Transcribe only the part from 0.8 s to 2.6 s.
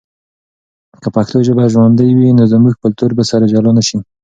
که پښتو ژبه ژوندی وي، نو